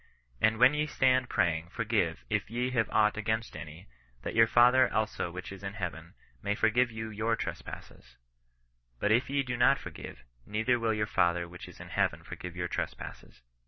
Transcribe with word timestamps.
"And 0.41 0.57
when 0.57 0.73
ye 0.73 0.87
stand 0.87 1.29
praying, 1.29 1.69
forgive, 1.69 2.23
if 2.27 2.49
ye 2.49 2.71
have 2.71 2.89
aught 2.89 3.17
against 3.17 3.55
any, 3.55 3.87
that 4.23 4.33
yom* 4.33 4.47
Father 4.47 4.91
also 4.91 5.29
which 5.29 5.51
is 5.51 5.61
in 5.61 5.73
heaven 5.75 6.15
may 6.41 6.55
forgive 6.55 6.89
you 6.89 7.11
your 7.11 7.35
trespasses; 7.35 8.17
but 8.97 9.11
if 9.11 9.29
ye 9.29 9.43
do 9.43 9.55
not 9.55 9.77
forgive, 9.77 10.23
neither 10.43 10.79
will 10.79 10.95
your 10.95 11.05
Father 11.05 11.47
which 11.47 11.67
is 11.67 11.79
in 11.79 11.89
heaven 11.89 12.23
forgive 12.23 12.55
your 12.55 12.67
trespasses." 12.67 13.43